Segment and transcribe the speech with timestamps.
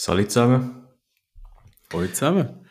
[0.00, 0.86] Salut zusammen.
[1.92, 2.64] Hallo zusammen.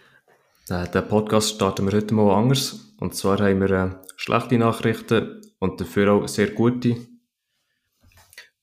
[0.69, 2.93] Äh, Den Podcast starten wir heute mal anders.
[3.01, 6.91] Und zwar haben wir äh, schlechte Nachrichten und dafür auch sehr gute.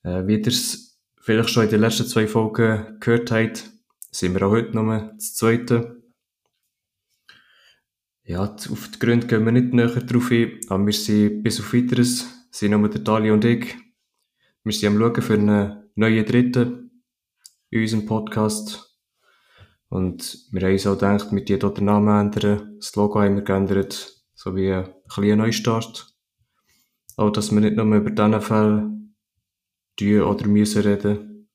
[0.02, 3.70] Äh, wie ihr es vielleicht schon in den letzten zwei Folgen gehört habt,
[4.10, 6.02] sind wir auch heute nur das zweite.
[8.22, 11.74] Ja, auf die Gründe gehen wir nicht näher drauf ein, aber wir sind bis auf
[11.74, 13.76] weiteres, sind nur der Dali und ich.
[14.62, 16.83] Wir sind am Schauen für einen neuen Dritten
[17.74, 18.96] in unserem Podcast.
[19.88, 22.76] Und wir haben uns auch gedacht, wir die den Namen ändern.
[22.78, 26.14] Das Logo haben wir geändert, sowie ein kleiner Neustart.
[27.16, 28.92] Auch, dass wir nicht nur über diesen Fall
[29.96, 31.48] tun oder müssen reden.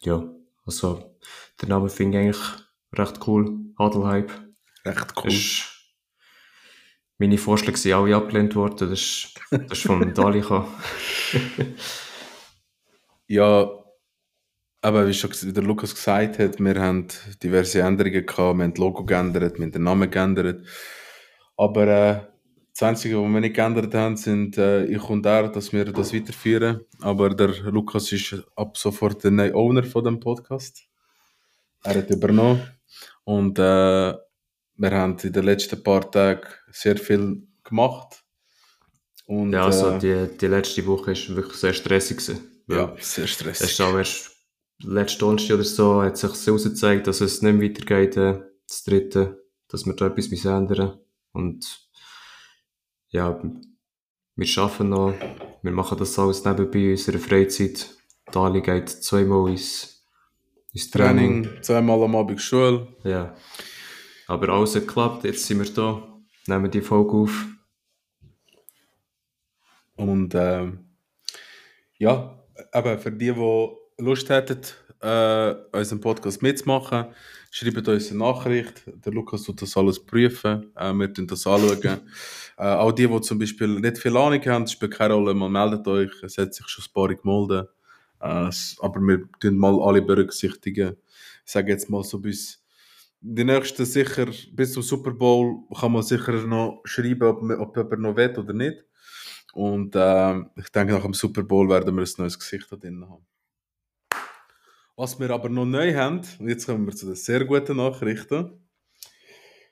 [0.00, 0.28] Ja,
[0.66, 1.16] also,
[1.60, 2.44] der Name finde ich eigentlich
[2.92, 3.60] recht cool.
[3.76, 4.32] Adelhype.
[4.84, 5.30] Recht cool.
[5.30, 5.62] Ist,
[7.18, 8.90] meine Vorschläge sind alle abgelehnt worden.
[8.90, 10.42] Das ist, das ist von Dali.
[13.28, 13.81] Ja,
[14.82, 17.06] aber wie schon der Lukas gesagt hat, wir haben
[17.42, 20.66] diverse Änderungen gehabt, wir haben das Logo geändert, wir haben den Namen geändert.
[21.56, 22.20] Aber äh,
[22.72, 26.12] das Einzige, was wir nicht geändert haben, sind äh, ich und er, dass wir das
[26.12, 26.80] weiterführen.
[27.00, 30.82] Aber der Lukas ist ab sofort der neue Owner von dem Podcast.
[31.84, 32.62] Er hat übernommen.
[33.24, 38.24] Und äh, wir haben in den letzten paar Tagen sehr viel gemacht.
[39.26, 42.62] Und, Ja, also, äh, die, die letzte Woche ist wirklich sehr stressig gewesen.
[42.68, 43.70] ja, sehr Es stressig.
[43.70, 44.31] ist auch erst
[44.82, 48.84] letzten Donnerstag oder so, hat sich so gezeigt, dass es nicht mehr weitergeht, äh, das
[48.84, 50.98] dritte, dass wir da etwas müssen ändern
[51.32, 51.88] Und,
[53.08, 53.40] ja,
[54.34, 55.14] wir arbeiten noch,
[55.62, 57.90] wir machen das alles nebenbei in unserer Freizeit.
[58.32, 60.06] Dali geht zweimal ins,
[60.72, 61.42] ins Training.
[61.44, 62.88] Training, zweimal am Abend Schule.
[63.04, 63.36] Ja.
[64.26, 67.46] Aber alles hat geklappt, jetzt sind wir da, nehmen die Folge auf.
[69.96, 70.96] Und ähm,
[71.98, 72.42] ja,
[72.72, 74.60] aber für die, die Lust hätten,
[75.00, 77.06] äh, unseren Podcast mitzumachen,
[77.50, 78.82] schreibt uns eine Nachricht.
[78.86, 80.70] Der Lukas tut das alles prüfen.
[80.76, 82.00] Äh, wir tun das anschauen.
[82.58, 85.86] äh, auch die, die zum Beispiel nicht viel Ahnung haben, spielt keine Rolle, man meldet
[85.88, 86.10] euch.
[86.22, 87.68] Es hat sich schon ein paar gemeldet.
[88.20, 90.96] Äh, aber wir tun mal alle berücksichtigen.
[91.44, 92.60] Ich sage jetzt mal so bis
[93.24, 97.76] die nächsten sicher, bis zum Super Bowl kann man sicher noch schreiben, ob, man- ob
[97.76, 98.84] jemand noch will oder nicht.
[99.52, 103.04] Und ähm, ich denke, nach dem Super Bowl werden wir ein neues Gesicht da drin
[103.08, 103.24] haben.
[104.94, 108.52] Was wir aber noch neu haben, und jetzt kommen wir zu den sehr guten Nachrichten.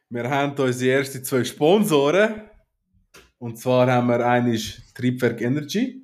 [0.09, 2.43] Wir haben unsere ersten zwei Sponsoren.
[3.39, 4.59] Und zwar haben wir einen
[4.95, 6.03] Triebwerk Energy.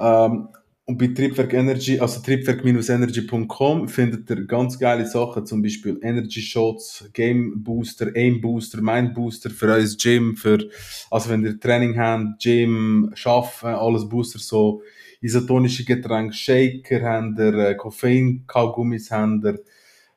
[0.00, 0.48] Ähm,
[0.84, 7.08] und bei Triebwerk Energy, also triebwerk-energy.com, findet ihr ganz geile Sachen, zum Beispiel Energy Shots,
[7.12, 10.68] Game Booster, Aim Booster, Mind Booster für euer Gym, für,
[11.10, 14.82] also wenn ihr Training habt, Gym, Schaffen, alles Booster, so
[15.22, 19.54] isotonische Getränke, Shaker habt ihr, äh, Koffein-Kaugummis habt ihr,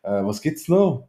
[0.04, 1.08] äh, was gibt's noch?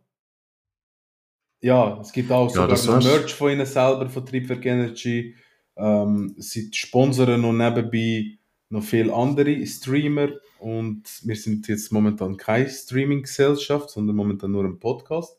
[1.61, 3.03] Ja, es gibt auch Ja, sogar.
[3.03, 5.34] Merch von ihnen selber, von Triebwerk Energy.
[5.77, 10.28] Ähm, sie sponsern noch nebenbei noch viele andere Streamer
[10.59, 15.39] und wir sind jetzt momentan keine Streaming-Gesellschaft, sondern momentan nur ein Podcast.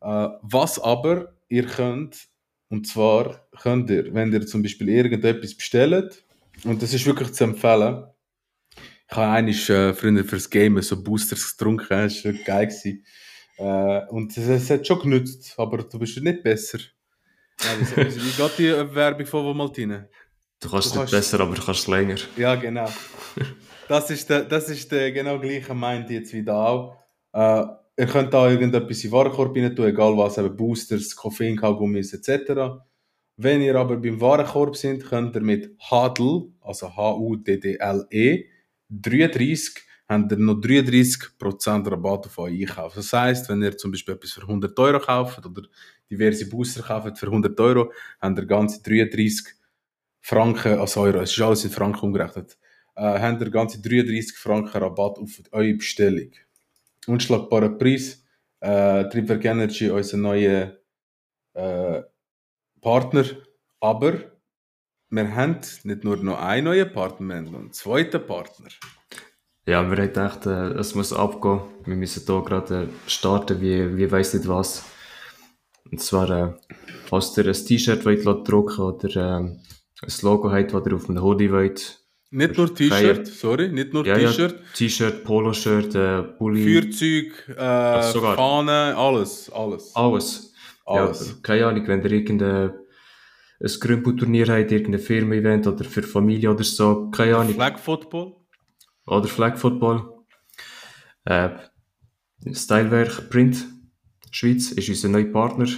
[0.00, 2.28] Äh, was aber ihr könnt,
[2.68, 6.24] und zwar könnt ihr, wenn ihr zum Beispiel irgendetwas bestellt,
[6.64, 8.04] und das ist wirklich zu empfehlen,
[9.10, 12.66] ich habe eigentlich äh, früher fürs Gamen so Boosters getrunken, das war wirklich geil.
[12.66, 13.04] Gewesen.
[13.58, 16.78] Äh, und es, hat schon genützt, aber du bist nicht besser.
[17.58, 20.08] Wie, wie, wie geht die äh, Werbung von Vomaltine?
[20.60, 22.16] Du kannst Du nicht kannst- besser, aber du kannst länger.
[22.36, 22.88] Ja, genau.
[23.86, 26.96] Das ist der, das ist der genau gleiche meint jetzt wie da auch.
[27.34, 27.66] Äh,
[27.98, 32.14] ihr könnt da irgendetwas in den Warenkorb rein tun, egal was, eben Boosters, Koffein, Kaugummis
[32.14, 32.80] etc.
[33.36, 38.46] Wenn ihr aber beim Warenkorb sind, könnt ihr mit HADL, also H-U-D-D-L-E,
[38.88, 39.74] 33,
[40.08, 42.94] habt ihr noch 33% Rabatt auf euren Einkauf.
[42.94, 45.62] Das heisst, wenn ihr zum Beispiel etwas für 100 Euro kauft oder
[46.08, 49.54] diverse Booster kauft für 100 Euro, habt ihr ganze 33
[50.20, 52.56] Franken, also Euro, es ist alles in Franken umgerechnet,
[52.94, 56.30] äh, habt ihr ganze 33 Franken Rabatt auf eure Bestellung.
[57.06, 58.20] Unschlagbarer Preis.
[58.60, 60.78] Äh, Triebwerk Energy, unser neuer
[61.52, 62.02] äh,
[62.84, 63.24] Partner.
[63.80, 64.12] Aber
[65.10, 68.68] wir haben nicht nur noch einen neuen Partner, wir haben noch einen zweiten Partner.
[69.66, 71.60] Ja, wir haben gedacht, äh, es muss abgehen.
[71.86, 74.84] Wir müssen hier gerade äh, starten, wie, wie weiss nicht was.
[75.90, 76.52] Und zwar, äh,
[77.06, 79.60] falls ihr ein T-Shirt wollt drucken oder ähm,
[80.02, 81.98] ein Logo habt, das ihr auf einem Hoodie wollt.
[82.30, 84.60] Nicht nur T-Shirt, sorry, nicht nur Ja, ja, T-Shirt.
[84.74, 88.34] T-Shirt, Poloshirt, äh, Pulli, Feuerzeug, äh.
[88.36, 89.94] Fahnen, alles, alles.
[89.94, 90.53] alles.
[90.84, 91.28] Alles.
[91.28, 92.72] Ja, keine Ahnung, wenn ihr irgendein
[93.60, 97.54] ein Grünpelturnier habt, irgendein Firmen-Event oder für Familie oder so, keine Ahnung.
[97.54, 98.36] Flag Football.
[99.06, 100.24] Oder Flag Football.
[101.24, 101.50] Äh,
[102.52, 103.66] Stylewerk Print
[104.30, 105.68] Schweiz ist unser neuer Partner.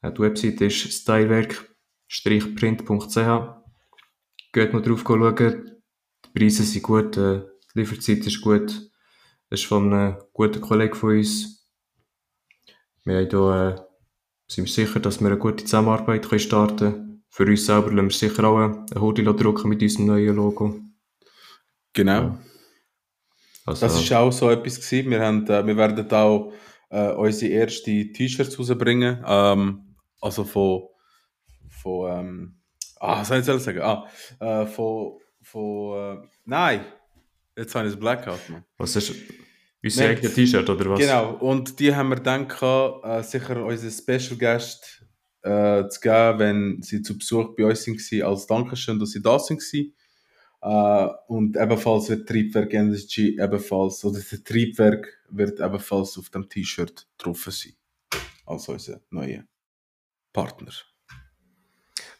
[0.00, 3.62] Äh, die Website ist stylewerk-print.ch.
[4.52, 5.70] Geht mal drauf schauen.
[6.24, 7.42] Die Preise sind gut, äh,
[7.74, 8.70] die Lieferzeit ist gut.
[9.50, 11.68] Das ist von einem guten Kollegen von uns.
[13.04, 13.82] Wir haben hier, äh,
[14.46, 17.24] sind wir sicher, dass wir eine gute Zusammenarbeit können starten können.
[17.28, 20.80] Für uns selber lassen wir sicher auch einen Hoodie drucken mit unserem neuen Logo.
[21.92, 22.38] Genau.
[23.66, 25.10] Also, Das ist auch so etwas gewesen.
[25.10, 26.52] Wir, haben, äh, wir werden auch
[26.90, 29.24] äh, unsere ersten T-Shirts rausbringen.
[29.26, 30.84] Ähm, also von,
[31.68, 32.60] von ähm,
[33.00, 33.80] ah, was soll ich sagen?
[33.80, 34.06] Ah,
[34.40, 36.84] äh, von, von, äh, nein,
[37.56, 38.64] jetzt habe ich das Blackout, man.
[38.78, 39.12] was ist
[39.86, 41.00] unser eigenes T-Shirt oder was?
[41.00, 45.04] Genau, und die haben wir gehabt, äh, sicher unseren Special Guest
[45.42, 49.38] äh, zu geben, wenn sie zu Besuch bei uns sind, als Dankeschön, dass sie da
[49.38, 49.62] sind.
[50.62, 57.06] Äh, und ebenfalls wird Triebwerk Energy ebenfalls, oder der Triebwerk wird ebenfalls auf dem T-Shirt
[57.18, 57.74] drauf sein.
[58.44, 59.44] Als unser neuer
[60.32, 60.72] Partner.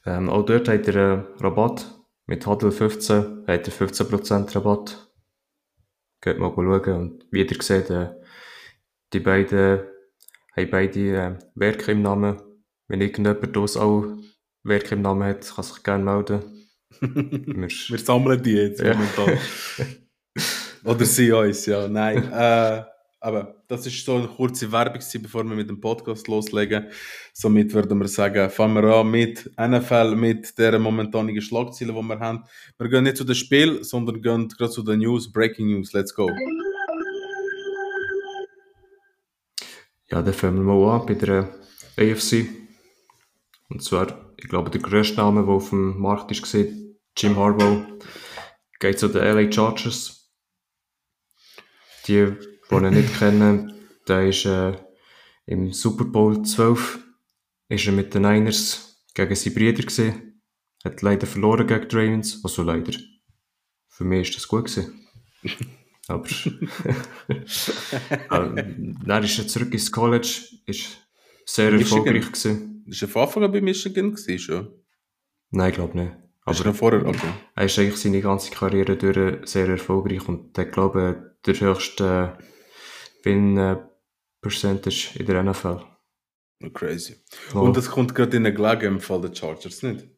[0.05, 1.93] Ähm, auch dort habt ihr einen Rabatt.
[2.27, 5.06] Mit Huddle 15 habt ihr 15% Rabatt.
[6.21, 6.95] Geht mal schauen.
[6.95, 8.11] Und wie ihr seht, äh,
[9.13, 9.81] die beiden
[10.57, 12.41] haben beide äh, Werke im Namen.
[12.89, 14.05] Wenn irgendjemand das auch
[14.63, 16.69] Werke im Namen hat, kann sich gerne melden.
[17.01, 18.95] Wir, Wir sammeln die jetzt Ja.
[18.95, 19.39] momentan.
[20.85, 21.89] Oder sie uns, ja.
[21.89, 22.31] Nein.
[22.33, 22.85] Äh,
[23.21, 26.87] aber das ist so eine kurze Werbung, bevor wir mit dem Podcast loslegen.
[27.33, 32.21] Somit würden wir sagen, fangen wir an mit NFL, mit der momentanigen Schlagziele, die wir
[32.21, 32.45] haben.
[32.79, 35.93] Wir gehen nicht zu dem Spiel, sondern gehen gerade zu den News, Breaking News.
[35.93, 36.29] Let's go.
[40.11, 41.55] ja, dann fangen wir mal an bei der
[41.97, 42.49] AFC.
[43.69, 46.65] Und zwar, ich glaube, der grösste Name, der auf dem Markt ist, war
[47.17, 47.85] Jim Harbaugh.
[48.79, 50.31] Geht zu den LA Chargers.
[52.07, 52.33] Die,
[52.71, 53.75] die ihn nicht kennen,
[54.09, 54.77] der ist äh,
[55.47, 56.99] im Super Bowl 12
[57.69, 60.43] ist er mit den Niners gegen seine Brüder gesehen.
[60.85, 62.41] Hat leider verloren gegen die Ravens.
[62.45, 62.93] Also leider.
[63.89, 65.07] Für mich ist das gut gewesen.
[66.09, 66.29] Aber
[68.31, 70.99] ähm, dann ist er zurück ins College, ist
[71.45, 71.99] sehr Michigan.
[71.99, 72.85] erfolgreich gewesen.
[72.87, 74.69] Das war von Anfang an bei Michigan, gewesen, schon.
[75.51, 76.13] Nein, ich glaube nicht.
[76.45, 77.27] Aber noch vorher, okay.
[77.57, 82.39] er ist eigentlich seine ganze Karriere durch sehr erfolgreich und ich glaube, der höchste
[83.27, 83.77] Win äh,
[84.41, 85.81] Percentage in der NFL.
[86.73, 87.17] Crazy.
[87.55, 87.61] Oh.
[87.61, 90.09] Und das kommt gerade in den Gelegen im Fall der Chargers nicht.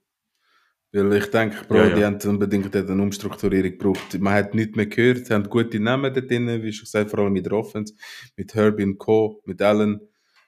[0.93, 1.95] Weil ich denke, Bro, Ja, ja.
[1.97, 4.19] die haben unbedingt eine Umstrukturierung gebraucht.
[4.19, 7.21] Man hat nichts mehr gehört, sie haben gute Namen dort drin, wie schon gesagt, vor
[7.21, 7.95] allem mit der Offense,
[8.37, 10.01] mit Herbie und Co., mit Allen,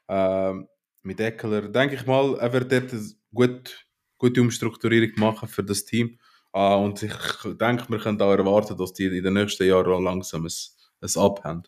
[0.08, 0.68] ähm,
[1.02, 1.68] mit Eckler.
[1.68, 3.02] Denke ich mal, er wird dort eine
[3.34, 3.86] gut,
[4.18, 6.18] gute Umstrukturierung machen für das Team.
[6.52, 7.12] Ah, und ich
[7.44, 11.62] denke, wir können auch erwarten, dass die in den nächsten Jahren langsam ein, Up haben.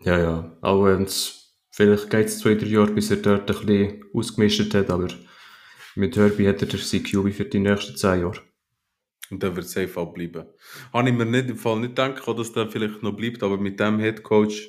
[0.00, 0.56] Ja, ja.
[0.60, 4.74] Auch wenn es, vielleicht geht es zwei, drei Jahre, bis er dort ein bisschen ausgemischt
[4.74, 5.08] hat, aber
[5.94, 8.40] mit Herbie hat er sein QB für die nächsten zehn Jahre.
[9.30, 10.46] Und der wird safe auch bleiben.
[10.92, 13.80] Habe ich mir nicht, im Fall nicht gedacht, dass der vielleicht noch bleibt, aber mit
[13.80, 14.68] dem Head Coach,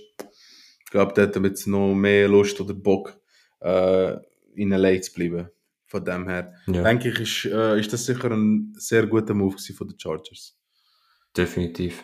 [0.80, 3.16] ich glaube, der hat jetzt noch mehr Lust oder Bock,
[3.60, 4.16] äh,
[4.56, 5.50] in LA zu bleiben.
[5.86, 6.54] Von dem her.
[6.68, 10.58] Ja, Denke ich, ist, äh, ist das sicher ein sehr guter Move von den Chargers.
[11.36, 12.04] definitiv.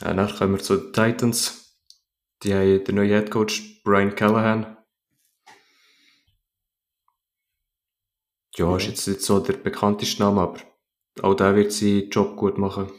[0.00, 1.61] Äh, dann kommen wir zu den Titans.
[2.42, 4.76] Die haben den neuen Head Coach Brian Callahan.
[8.56, 10.60] Ja, ist jetzt nicht so der bekannteste Name, aber
[11.22, 12.90] auch der wird seinen Job gut machen.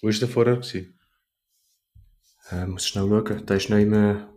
[0.00, 0.56] Wo war der vorher?
[0.56, 0.98] Gewesen?
[2.50, 3.46] Äh, muss schnell schauen.
[3.46, 4.32] Der ist noch immer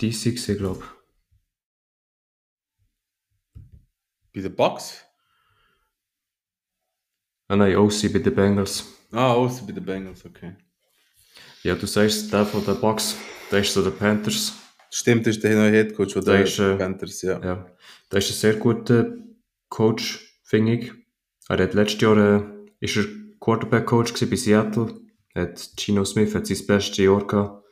[0.00, 0.98] DC glaube ich.
[4.32, 5.04] Bei den Bucks?
[7.48, 8.86] Ah nein, OC bei den Bengals.
[9.10, 10.56] Ah, außer bei den Bengals, okay.
[11.62, 13.16] Ja, du sagst, der von den Bucks,
[13.50, 14.52] der ist zu den Panthers.
[14.90, 17.40] Stimmt, das ist der neue Head Coach von Der den ist, äh, Panthers, ja.
[17.44, 17.66] Ja,
[18.10, 19.12] der ist ein sehr guter
[19.68, 20.92] Coach, finde ich.
[21.48, 22.42] Er hat letztes Jahr äh,
[22.80, 23.04] ist er
[23.40, 24.94] Quarterback-Coach bei Seattle.
[25.34, 27.64] Hat Gino Smith hat sein bestes Jahr gehabt.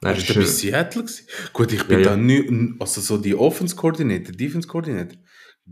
[0.00, 1.26] Dann Ist ist der bei er, Seattle gewesen?
[1.52, 2.16] Gut, ich bin Ja, da ja.
[2.16, 5.18] nie, also so die Offense-Coordinator, Defense-Coordinator,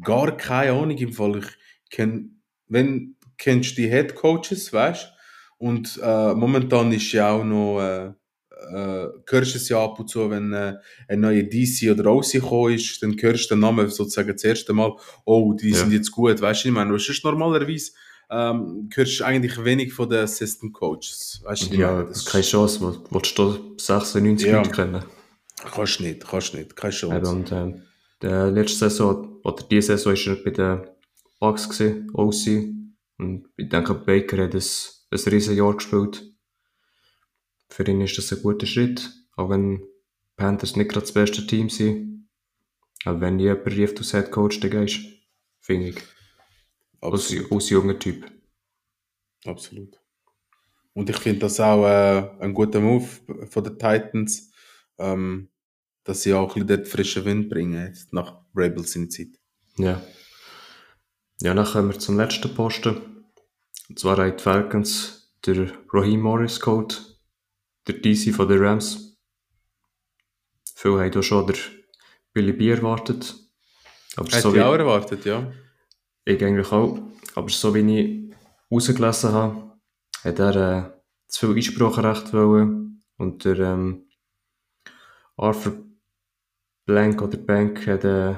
[0.02, 1.38] gar keine Ahnung im Fall.
[1.38, 5.08] Ich kenn, wenn, kennst du die Head Coaches, weißt
[5.58, 10.08] Und äh, momentan ist ja auch noch, äh, äh, hörst du es ja ab und
[10.08, 10.74] zu, wenn äh,
[11.08, 14.72] ein neuer DC oder OC gekommen ist, dann hörst du den Namen sozusagen das erste
[14.72, 14.92] Mal,
[15.24, 15.76] oh, die Ja.
[15.76, 17.92] sind jetzt gut, weißt du, ich meine, es ist normalerweise,
[18.30, 22.44] ähm, hörst du eigentlich wenig von den Assistant Coaches, weißt du, ja, meine, das keine
[22.44, 22.80] Chance.
[22.80, 24.58] Wo- Willst du 96 Ja.
[24.58, 25.02] Leute kennen?
[25.74, 27.16] kannst du nicht, kannst du nicht, keine Chance.
[27.16, 27.82] Eben, und ähm,
[28.22, 30.80] der letzte Saison, oder diese Saison, ist er bei den
[31.40, 32.74] Bucks gewesen, OC.
[33.18, 34.62] Und ich denke, Baker hat ein,
[35.10, 36.24] ein riesen Jahr gespielt.
[37.70, 39.86] für ihn ist das ein guter Schritt, auch wenn
[40.36, 42.28] Panthers nicht gerade das beste Team sind.
[43.04, 45.00] Aber wenn jemand rief, du Head Coach, dann gehst
[45.60, 45.96] finde ich.
[47.00, 48.30] Als, als junger Typ.
[49.44, 50.00] Absolut.
[50.94, 53.06] Und ich finde das auch äh, ein guter Move
[53.48, 54.50] von den Titans,
[54.98, 55.48] ähm,
[56.02, 59.38] dass sie auch ein bisschen frischen Wind bringen, jetzt nach Rebels in Zeit.
[59.76, 60.02] Ja.
[61.40, 63.17] Ja, dann kommen wir zum letzten Posten.
[63.88, 67.18] Und zwar haben die Falcons der Raheem Morris geholt,
[67.86, 69.16] der DC von den Rams.
[70.74, 71.56] Viele haben da schon der
[72.32, 73.34] Billy B erwartet.
[74.16, 75.50] Aber Hätte so ich auch erwartet, ja.
[76.24, 76.98] ich eigentlich auch.
[77.34, 78.34] Aber so wie ich
[78.70, 79.78] rausgelesen habe,
[80.24, 80.90] hat er äh,
[81.28, 83.04] zu viel Einspracherecht wollen.
[83.16, 84.08] Und der ähm,
[85.36, 85.84] Arthur
[86.84, 88.34] Blank oder Bank hat, äh,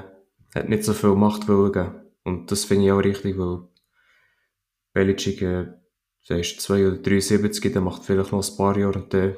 [0.55, 2.01] hat nicht so viel Macht wollen.
[2.23, 3.67] Und das finde ich auch richtig, weil
[4.93, 5.67] Belichick, äh,
[6.29, 9.35] der ist 2 oder 73, der macht vielleicht noch ein paar Jahre und dann,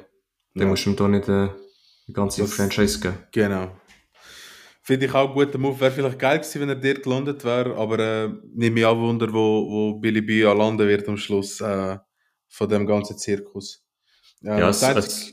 [0.54, 0.66] dann Ja.
[0.66, 1.48] musst du ihm da nicht äh,
[2.08, 3.18] die ganze Das- Franchise geben.
[3.32, 3.76] Genau.
[4.82, 5.80] Finde ich auch ein guter Move.
[5.80, 9.32] Wäre vielleicht geil gewesen, wenn er dort gelandet wäre, aber äh, nehme mich auch Wunder,
[9.32, 11.96] wo, wo Billy B auch landen wird am Schluss äh,
[12.48, 13.82] von dem ganzen Zirkus.
[14.42, 15.32] Ja, das es, es,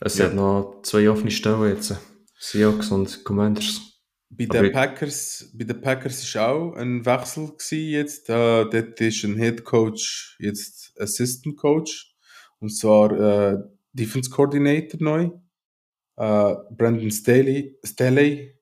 [0.00, 0.26] es Ja.
[0.26, 1.94] hat noch zwei offene Stellen jetzt.
[2.38, 3.80] Seahawks und Commanders.
[4.34, 8.28] Bei den ich- Packers, bei den Packers ist auch ein Wechsel gewesen jetzt.
[8.30, 12.14] Äh, dort ist ein Head Coach jetzt Assistant Coach
[12.58, 13.58] und zwar äh,
[13.92, 15.24] Defense Coordinator neu.
[16.16, 18.58] Äh, Brandon Staley, Staley,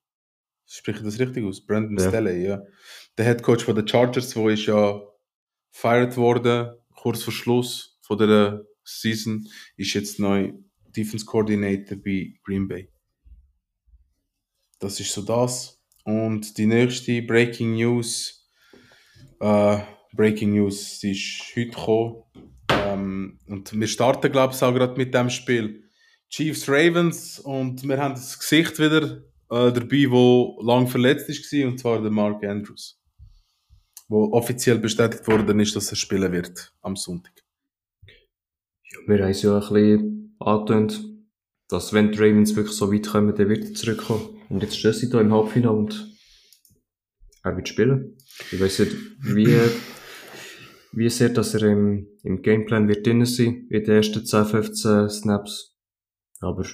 [0.67, 1.65] spreche ich das richtig aus?
[1.65, 2.09] Brandon Ja.
[2.09, 2.63] Staley, ja.
[3.17, 5.01] Der Head Coach von den Chargers, wo ist ja
[5.71, 9.47] fired worden kurz vor Schluss von der Season,
[9.77, 10.53] ist jetzt neu
[10.97, 12.89] Defense Coordinator bei Green Bay.
[14.81, 15.79] Das ist so das.
[16.05, 18.51] Und die nächste Breaking News,
[19.39, 19.79] äh,
[20.15, 22.23] Breaking News, sie ist heute gekommen.
[22.71, 25.85] Ähm, und wir starten, glaube ich, auch gerade mit dem Spiel.
[26.31, 29.19] Chiefs Ravens und wir haben das Gesicht wieder
[29.51, 33.03] äh, dabei, wo lang verletzt ist und zwar der Mark Andrews,
[34.09, 37.33] wo offiziell bestätigt worden ist, dass er spielen wird am Sonntag.
[39.07, 41.05] Wir haben es ja ein bisschen angetönt,
[41.69, 44.40] dass wenn die Ravens wirklich so weit kommen, dann wird er zurückkommen.
[44.51, 46.17] Und jetzt stehen sie da im Halbfinale und
[47.43, 48.19] er wird spielen.
[48.51, 49.57] Ich weiss nicht, wie,
[50.93, 55.09] wie sehr, dass er im, im Gameplan wird drin sein, in den ersten 10, 15
[55.09, 55.77] Snaps.
[56.41, 56.67] Aber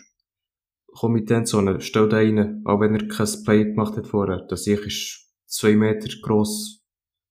[0.86, 4.46] komm mit den Zone, stell da rein, auch wenn er kein Play gemacht hat vorher.
[4.48, 6.82] Das ich ist zwei Meter groß,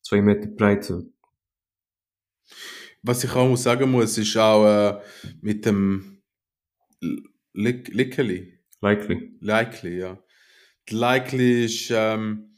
[0.04, 0.94] zwei Meter breit.
[3.02, 5.02] Was ich auch sagen muss, ist auch äh,
[5.42, 6.22] mit dem
[7.54, 8.60] Lick Lickeli.
[8.82, 9.38] Likely.
[9.42, 10.25] Likely, ja.
[10.92, 12.56] Ist ähm,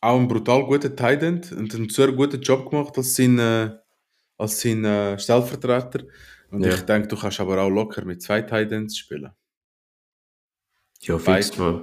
[0.00, 3.70] auch ein brutal guter Tight End und einen sehr guten Job gemacht als sein, äh,
[4.36, 6.04] als sein äh, Stellvertreter.
[6.50, 6.74] Und Ja.
[6.74, 9.30] ich denke, du kannst aber auch locker mit zwei Tight Ends spielen.
[11.02, 11.58] Ja, fix.
[11.58, 11.82] Weil,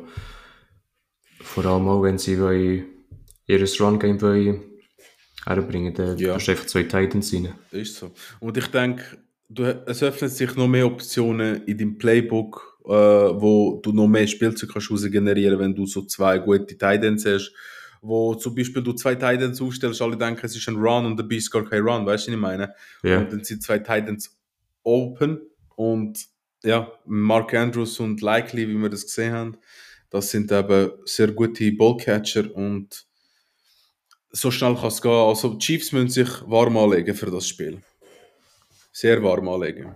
[1.41, 2.85] vor allem auch, wenn sie wollen,
[3.47, 4.63] ihr Run-Game wollen
[5.45, 6.31] herbringen, dann Ja.
[6.31, 7.53] kannst du einfach zwei Titans rein.
[7.71, 8.11] Ist so.
[8.39, 9.03] Und ich denke,
[9.49, 12.91] du, es öffnen sich noch mehr Optionen in deinem Playbook, äh,
[13.41, 17.53] wo du noch mehr Spielzeug kannst generieren, wenn du so zwei gute Titans hast.
[18.01, 21.35] Wo zum Beispiel du zwei Titans aufstellst, alle denken, es ist ein Run und dabei
[21.35, 22.73] ist gar kein Run, weißt du, was ich meine?
[23.01, 24.37] Ja, Und dann sind zwei Titans
[24.83, 25.41] open
[25.75, 26.23] und
[26.63, 29.57] ja, Mark Andrews und Likely, wie wir das gesehen haben,
[30.11, 33.05] das sind eben sehr gute Ballcatcher und
[34.29, 35.11] so schnell kann es gehen.
[35.11, 37.81] Also die Chiefs müssen sich warm anlegen für das Spiel.
[38.91, 39.95] Sehr warm anlegen.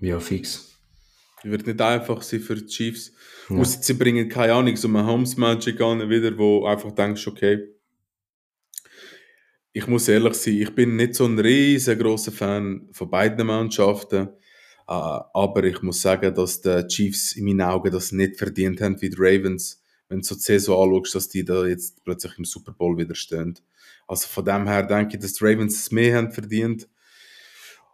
[0.00, 0.75] ja, fix.
[1.50, 3.12] Wird nicht einfach sein für die Chiefs.
[3.48, 3.56] Ja.
[3.56, 7.68] Ausser sie bringen keine Ahnung, so eine Homes Magic an, wieder, wo einfach denkst, okay,
[9.72, 14.28] ich muss ehrlich sein, ich bin nicht so ein riesengroßer Fan von beiden Mannschaften.
[14.88, 19.00] Äh, aber ich muss sagen, dass die Chiefs in meinen Augen das nicht verdient haben
[19.02, 19.82] wie die Ravens.
[20.08, 23.14] Wenn du so die Saison anschaust, dass die da jetzt plötzlich im Super Bowl wieder
[23.14, 23.58] stehen.
[24.06, 26.88] Also von dem her denke ich, dass die Ravens es mehr haben verdient.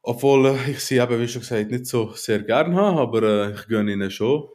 [0.03, 3.53] Obwohl äh, ich sie eben, wie schon gesagt, nicht so sehr gern habe, aber äh,
[3.55, 4.49] ich gönne ihnen schon,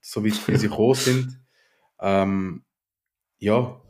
[0.00, 1.40] so weit wie sie gekommen sind.
[2.00, 2.64] Ähm,
[3.38, 3.80] ja,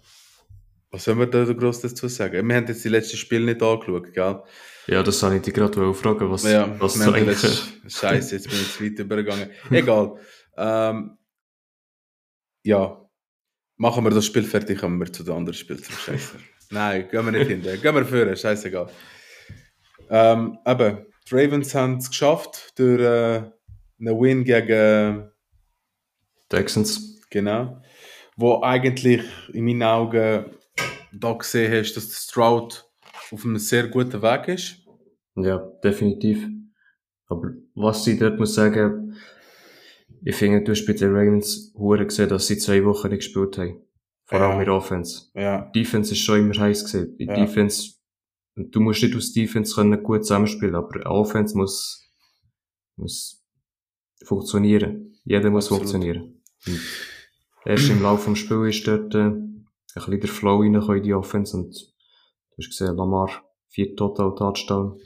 [0.91, 2.47] was sollen wir da groß dazu sagen?
[2.47, 4.43] Wir haben jetzt die letzten Spiele nicht angeschaut, gell?
[4.87, 7.43] Ja, das wollte ich dich gerade fragen, was, Ja, was wir eigentlich...
[7.43, 7.91] letzten...
[7.91, 9.51] Scheiße, jetzt bin ich zu weit übergegangen.
[9.71, 10.17] Egal.
[10.57, 11.17] Ähm,
[12.63, 13.05] ja,
[13.77, 15.99] machen wir das Spiel fertig, kommen wir zu den anderen Spielen zurück.
[15.99, 16.37] Scheiße.
[16.71, 17.63] Nein, gehen wir nicht hin.
[17.63, 18.89] Gehen wir führen, scheißegal.
[20.17, 23.43] Ähm, eben, die Ravens haben es geschafft durch äh,
[24.01, 25.31] einen Win gegen,
[26.49, 27.21] Texans.
[27.31, 27.81] genau,
[28.37, 30.45] wo eigentlich in meinen Augen
[31.13, 32.89] da gesehen hast, dass der Stroud
[33.33, 34.77] auf einem sehr guten Weg ist.
[35.37, 36.47] Ja, definitiv.
[37.29, 39.17] Aber was ich dort muss sagen,
[40.23, 43.59] ich finde, du hast bei den Ravens hure gesehen, dass sie zwei Wochen nicht gespielt
[43.59, 43.81] haben.
[44.27, 44.65] Vor allem Ja.
[44.65, 45.31] der Offense.
[45.35, 45.71] Ja.
[45.75, 47.17] Defense ist schon immer heiß gesehen.
[47.19, 47.35] Die Ja.
[47.35, 47.95] Defense,
[48.57, 52.09] du musst nicht aus Defense können gut zusammenspielen, aber Offense muss,
[52.97, 53.45] muss
[54.25, 55.19] funktionieren.
[55.25, 55.83] Jeder muss Absolut.
[55.83, 56.43] funktionieren.
[56.67, 56.81] Und
[57.65, 61.15] erst im Laufe des Spiels ist dort, äh, ein bisschen der Flow reingekommen in die
[61.15, 63.31] Offense und du hast gesehen, Lamar,
[63.69, 65.01] vier Total Touchdown.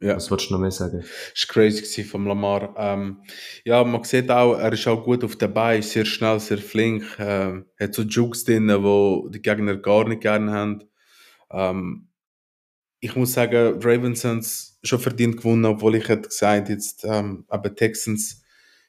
[0.00, 0.16] Ja.
[0.16, 1.00] Was willst du noch mehr sagen?
[1.00, 2.74] Das war crazy vom Lamar.
[2.76, 3.22] Ähm,
[3.64, 7.04] ja, man sieht auch, er ist auch gut auf der Beine, sehr schnell, sehr flink.
[7.18, 10.84] Ähm, hat so Jukes drin, wo die Gegner gar nicht gerne haben.
[11.50, 12.08] Ähm,
[13.04, 17.44] ich muss sagen, Ravens haben es schon verdient gewonnen, obwohl ich hätte gesagt, jetzt ähm,
[17.48, 18.42] aber Texans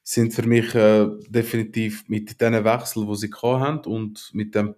[0.04, 4.76] sind für mich äh, definitiv mit diesen Wechsel, die sie haben und mit dem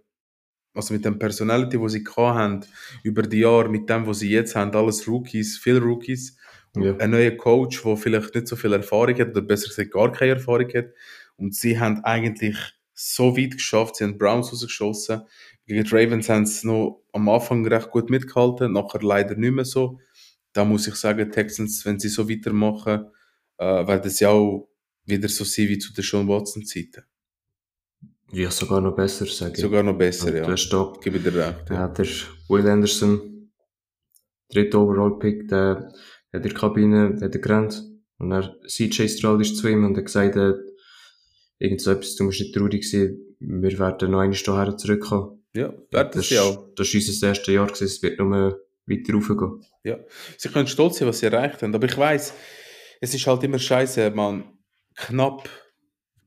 [0.73, 2.61] also mit dem Personality, wo sie haben,
[3.03, 6.37] über die Jahre, mit dem, was sie jetzt haben, alles Rookies, viele Rookies,
[6.75, 6.95] Ja.
[6.97, 10.33] ein neuer Coach, der vielleicht nicht so viel Erfahrung hat, oder besser gesagt gar keine
[10.33, 10.89] Erfahrung hat.
[11.35, 12.57] Und sie haben eigentlich
[12.93, 15.21] so weit geschafft, sie haben Browns rausgeschossen.
[15.67, 19.65] Gegen die Ravens haben sie noch am Anfang recht gut mitgehalten, nachher leider nicht mehr
[19.65, 19.99] so.
[20.53, 23.11] Da muss ich sagen, Texans, wenn sie so weitermachen,
[23.57, 24.69] äh, werden sie auch
[25.05, 27.03] wieder so sein wie zu den Sean Watson-Zeiten.
[28.31, 29.61] Ja, sogar noch besser, sage ich.
[29.61, 30.47] Sogar noch besser, ja.
[30.47, 31.69] hast da Gebe dir recht.
[31.69, 31.87] Ja, Ja.
[31.87, 32.05] der
[32.49, 33.51] Will Anderson,
[34.49, 35.91] dritter Overall-Pick, der
[36.33, 37.83] hat in der Kabine hat er gerannt.
[38.19, 40.53] Und er, CJ Stroud ist zu ihm und hat gesagt, äh,
[41.59, 45.43] irgend so etwas, du musst nicht traurig sein, wir werden noch einmal hierher zurückkommen.
[45.57, 46.73] Ja, werden Das, sie auch.
[46.75, 49.61] das ist unser erstes Jahr gewesen, es wird nur weiter raufgehen.
[49.83, 49.97] Ja.
[50.37, 51.73] Sie können stolz sein, was sie erreicht haben.
[51.75, 52.33] Aber ich weiß,
[53.01, 54.43] es ist halt immer scheiße, man.
[54.95, 55.49] Knapp,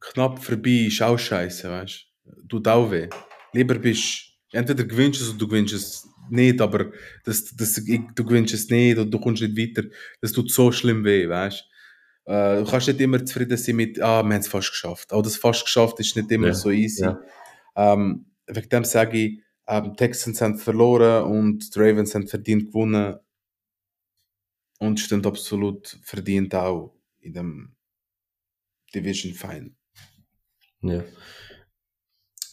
[0.01, 2.47] knapp vorbei ist auch scheiße, weißt du?
[2.49, 3.09] Tut auch weh.
[3.53, 6.93] Lieber bist entweder gewinnst es oder du gewinnst es nicht, aber
[7.25, 9.89] das, das, du gewinnst es nicht oder du kommst nicht weiter.
[10.21, 11.65] Das tut so schlimm weh, weißt
[12.27, 12.33] du?
[12.33, 15.13] Äh, du kannst nicht immer zufrieden sein mit, ah, wir haben es fast geschafft.
[15.13, 17.03] Auch das fast geschafft ist nicht immer Ja, so easy.
[17.03, 17.19] ja.
[17.77, 23.17] Ähm, wegen dem sage ich, ähm, Texans haben verloren und die Ravens haben verdient gewonnen
[24.79, 27.77] und stehen absolut verdient auch in dem
[28.95, 29.71] Division Final.
[30.83, 31.01] Ja.
[31.01, 31.07] Äh,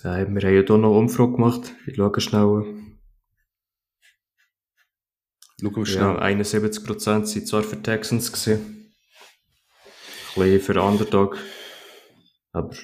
[0.03, 1.73] wir haben ja hier noch eine Umfrage gemacht.
[1.87, 2.83] Ich schaue schnell.
[5.59, 6.01] Schauen wir schnell.
[6.01, 8.93] Ja, 71% sind zwar für Texans gewesen.
[10.35, 11.37] Ein bisschen für Underdog.
[12.51, 12.75] Aber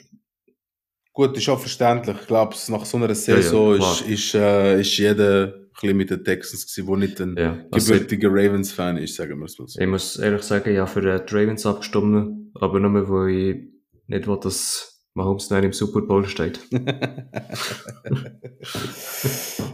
[1.13, 2.17] Gut, ist auch verständlich.
[2.21, 3.91] Ich glaube, nach so einer Saison klar.
[3.91, 7.67] ist, ist, äh, ist jeder ein bisschen mit den Texans gewesen, der nicht ein ja,
[7.71, 9.79] gebürtiger Ravens-Fan ist, sagen wir es mal so.
[9.79, 13.57] ich muss ehrlich sagen, ja, für äh, die Ravens abgestimmt, aber nur, weil ich
[14.07, 16.59] nicht will, dass Mahomes dann im Super Bowl steht.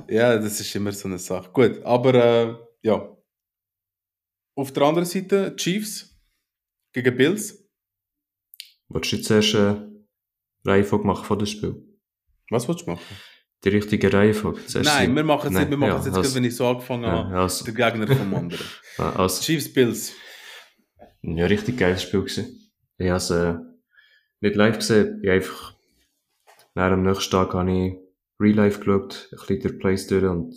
[0.10, 1.50] ja, das ist immer so eine Sache.
[1.54, 3.16] Gut, aber äh, ja.
[4.56, 6.20] Auf der anderen Seite Chiefs
[6.92, 7.66] gegen Bills.
[8.90, 9.89] Wolltest du jetzt erst eine
[10.66, 11.86] Reihenfolge machen von dem Spiel?
[12.50, 13.16] Was willst du machen?
[13.64, 14.62] Die richtige Reihenfolge?
[14.82, 15.70] Nein, wir machen es nicht.
[15.70, 17.30] Wir machen ja, es jetzt, also- wenn ich so angefangen habe.
[17.32, 18.66] Ja, also, Der Gegner vom anderen.
[18.98, 20.14] also, Chiefs Bills.
[21.22, 22.72] ja, richtig geiles Spiel gewesen.
[22.98, 23.56] Ich habe es äh,
[24.42, 25.76] nicht live gesehen, ich habe einfach
[26.76, 27.94] nach dem nächsten Tag habe ich
[28.40, 30.56] Real Life geschaut, ein bisschen der Plays durch und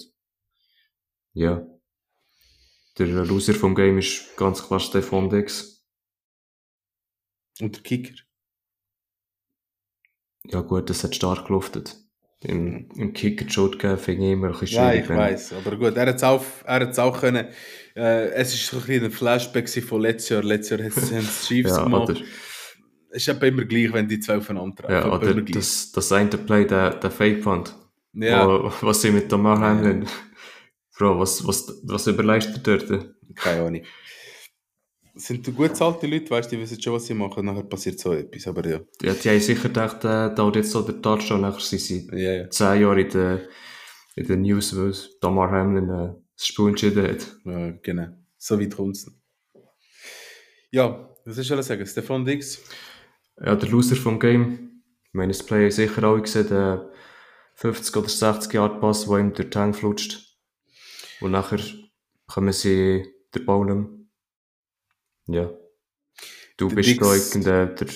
[1.35, 1.67] ja,
[2.99, 5.85] der Loser vom Game ist ganz klar Stefan Dix.
[7.61, 8.15] Und der Kicker.
[10.47, 11.97] Ja gut, das hat stark geluftet.
[12.41, 15.05] Im, im Kicker Shot finde ich immer ein bisschen Ja, schwierig.
[15.05, 17.47] ich wenn- weiß, aber gut, er hat es auch, er hat's auch können.
[17.95, 20.43] Äh, es ist so ein bisschen ein Flashback von letztes Jahr.
[20.43, 22.11] Letztes Jahr haben die Chiefs Ja, gemacht.
[22.11, 22.21] oder,
[23.11, 24.93] Es ist etwa immer gleich, wenn die zwei aufeinander treffen.
[25.11, 27.77] ja, oder das, das eine Play, der, der Fake Punt.
[28.15, 30.07] ja, Wo, was sie mit dem Hamlin.
[30.99, 33.15] Bro, was, was, was überleistet er dort?
[33.37, 33.83] keine Ahnung.
[35.15, 37.45] Sind gut zahlte Leute, weißt du, die wissen schon, was sie machen.
[37.45, 38.81] Nachher passiert so etwas, aber ja.
[39.03, 42.09] Ja, die haben sicher gedacht, äh, da hat jetzt so der Touchdown, nachher sind sie
[42.13, 42.51] Ja, ja.
[42.51, 43.41] zehn Jahre in der,
[44.17, 47.37] in der News, weil Damar Hamlin äh, das Spiel entschieden hat.
[47.45, 48.07] ja genau.
[48.39, 49.11] So weit kommt es.
[50.71, 51.87] Ja, was soll ich alles sagen?
[51.87, 52.63] Stefan Dix.
[53.45, 54.83] Ja, der Loser vom Game.
[55.09, 56.91] Ich meine, das Play sicher alle gesehen, der
[57.57, 60.39] 50 oder 60 Yard Pass, wo ihm der Tank flutscht.
[61.21, 61.61] Und nachher
[62.27, 64.02] kommen sie der Ball nicht mehr.
[65.29, 65.51] Ja.
[66.57, 67.87] Du Der bist Dix- da irgendein, der,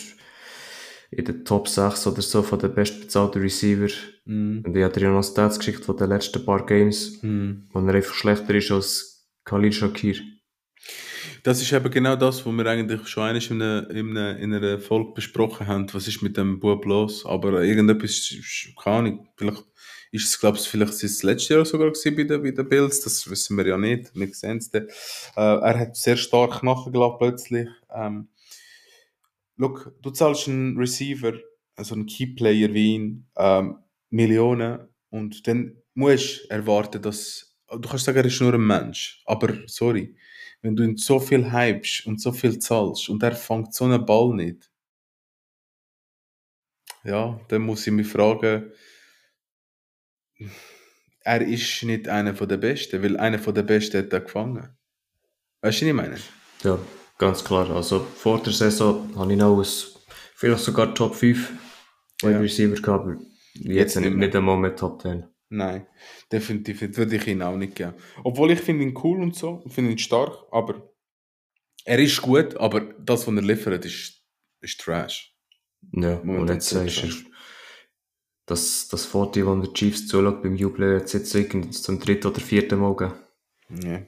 [1.10, 3.88] in der Top 6 oder so von den bestbezahlten Receiver.
[4.24, 4.62] Mhm.
[4.66, 7.68] Und ich habe dir ja noch Stats geschickt von den letzten paar Games, Mhm.
[7.72, 10.16] wo er einfach schlechter ist als Khalil Shakir.
[11.46, 14.52] Das ist eben genau das, was wir eigentlich schon einmal in einer, in einer, in
[14.52, 15.86] einer Folge besprochen haben.
[15.94, 17.24] Was ist mit dem Bub los?
[17.24, 18.34] Aber irgendetwas,
[18.82, 19.64] keine Ahnung, vielleicht
[20.10, 23.30] ist es, glaube ich, vielleicht das letzte Jahr sogar bei den, bei den Bills, das
[23.30, 24.88] wissen wir ja nicht, wir sehen es dann.
[25.36, 27.68] Äh, er hat sehr stark nachgelassen plötzlich.
[27.94, 28.26] Ähm,
[29.56, 31.34] look, du zahlst einen Receiver,
[31.76, 33.76] also einen Keyplayer wie ihn, ähm,
[34.10, 39.22] Millionen und dann musst du erwarten, dass, du kannst sagen, er ist nur ein Mensch,
[39.26, 40.16] aber sorry,
[40.66, 44.04] wenn du ihn so viel hypst und so viel zahlst und er fängt so einen
[44.04, 44.68] Ball nicht,
[47.04, 48.72] ja, dann muss ich mich fragen,
[51.20, 54.76] er ist nicht einer von der Besten, weil einer von der Besten hat er gefangen.
[55.60, 56.16] Weißt du, was ich meine?
[56.64, 56.78] Ja,
[57.16, 57.70] ganz klar.
[57.70, 59.66] Also vor der Saison habe ich noch ein,
[60.34, 61.52] vielleicht sogar Top 5
[62.22, 62.38] Wide Ja.
[62.40, 63.16] Receiver gehabt, aber
[63.54, 65.24] jetzt, Jetzt nicht nicht, einmal mehr Top 10.
[65.48, 65.86] Nein,
[66.32, 66.96] definitiv nicht.
[66.96, 67.94] würde ich ihn auch nicht geben.
[68.24, 70.90] Obwohl ich finde ihn cool und so, finde ihn stark, aber
[71.84, 74.22] er ist gut, aber das, was er liefert, ist,
[74.60, 75.32] ist Trash.
[75.92, 77.08] Ja, Momentan und jetzt sagst du,
[78.46, 81.32] das, das Foto, wo der Chiefs zuschaut beim Jubeln, jetzt jetzt
[81.82, 83.14] zum dritten oder vierten gegeben.
[83.84, 84.02] Ja.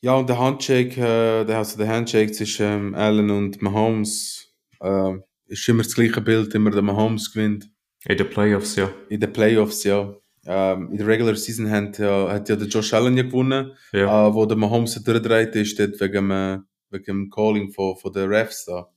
[0.00, 5.14] Ja, und der Handshake, äh, der, also der Handshake zwischen ähm, Allen und Mahomes, äh,
[5.46, 7.70] ist immer das gleiche Bild, immer der Mahomes gewinnt.
[8.06, 8.92] In den Playoffs, ja.
[9.08, 10.14] In den Playoffs, ja.
[10.46, 14.28] Ähm, in der Regular Season hat ja, hat ja der Josh Allen ja gewonnen, Ja,
[14.28, 16.58] äh, wo der Mahomes durchgedreht ist, dort wegen, äh,
[16.90, 18.90] wegen dem Calling von, von den Refs da.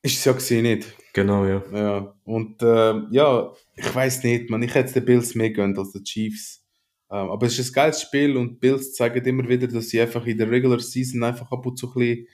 [0.00, 0.94] Ist es ja gesehen nicht.
[1.12, 1.62] genau, ja.
[1.72, 5.92] Ja, und äh, ja, ich weiß nicht, man, ich hätte den Bills mehr gönnt als
[5.92, 6.64] den Chiefs.
[7.10, 10.24] Ähm, aber es ist ein geiles Spiel und Bills zeigen immer wieder, dass sie einfach
[10.24, 12.26] in der Regular Season einfach ab und zu ein bisschen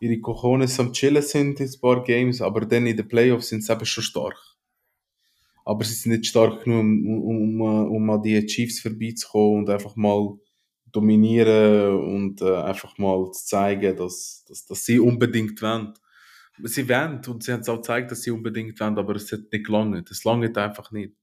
[0.00, 3.64] ihre Cojones am Chillen sind in ein paar Games, aber dann in den Playoffs sind
[3.64, 4.36] sie eben schon stark.
[5.66, 9.70] Aber sie sind nicht stark genug, um, um, um, um an die Chiefs vorbeizukommen und
[9.70, 10.38] einfach mal
[10.92, 15.92] dominieren und äh, einfach mal zu zeigen, dass, dass, dass sie unbedingt wollen.
[16.62, 19.40] Sie wollen und sie haben es auch gezeigt, dass sie unbedingt wollen, aber es hat
[19.52, 20.08] nicht gelangt.
[20.08, 21.14] Es langt einfach nicht.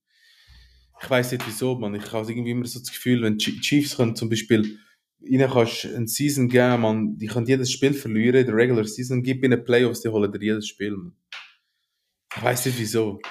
[1.01, 1.95] Ich weiß nicht wieso, man.
[1.95, 4.77] Ich habe irgendwie immer so das Gefühl, wenn Chiefs können zum Beispiel,
[5.21, 8.83] ihnen kannst du eine Season geben, man, die können jedes Spiel verlieren in der Regular
[8.83, 10.91] Season, gib ihnen Playoffs, die holen dir jedes Spiel.
[10.91, 11.13] Man.
[12.35, 13.21] Ich weiß nicht wieso.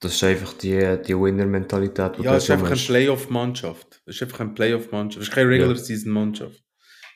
[0.00, 2.76] Das ist einfach die, die Winner-Mentalität, Ja, es ist einfach eine.
[2.76, 4.02] Playoff-Mannschaft.
[4.04, 5.22] Es ist einfach eine Playoff-Mannschaft.
[5.22, 6.62] Es ist keine Regular-Season-Mannschaft.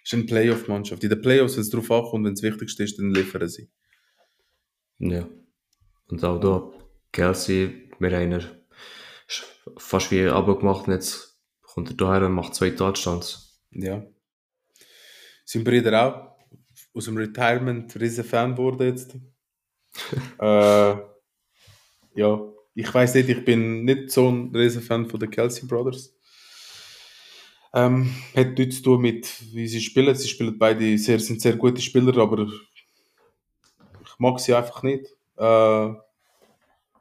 [0.03, 1.05] Es ist eine Playoff-Mannschaft.
[1.05, 3.71] In den Playoffs, wenn es drauf ankommt, wenn es wichtigste ist, dann liefern sie.
[4.99, 5.29] Ja.
[6.09, 6.71] Und auch da,
[7.13, 8.45] Kelsey, wir haben ihn
[9.77, 13.63] fast wie ein Abo gemacht und jetzt kommt er daher und macht zwei Touchdowns.
[13.71, 14.03] Ja.
[15.45, 16.31] Sein Bruder auch
[16.95, 19.15] aus dem Retirement riesen Fan wurde jetzt.
[20.41, 20.97] äh,
[22.15, 26.15] ja, ich weiß nicht, ich bin nicht so ein riesen Fan von den Kelsey Brothers.
[27.73, 30.15] Ähm, hat nichts zu tun mit, wie sie spielen.
[30.15, 32.47] Sie spielen beide sehr, sind sehr gute Spieler, aber
[34.03, 35.07] ich mag sie einfach nicht.
[35.37, 35.95] Äh,